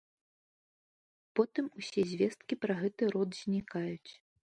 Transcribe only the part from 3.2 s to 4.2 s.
знікаюць.